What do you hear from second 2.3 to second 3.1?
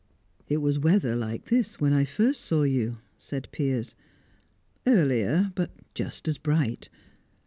saw you,"